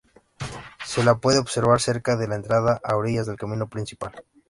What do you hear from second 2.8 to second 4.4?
a orillas del camino principal.